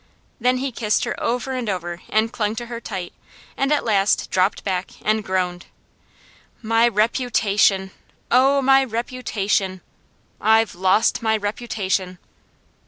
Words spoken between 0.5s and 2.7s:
he kissed her over and over and clung to